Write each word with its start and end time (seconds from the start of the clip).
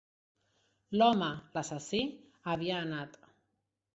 L'home-l'assassí-havia 1.01 2.79
anat. 2.87 3.23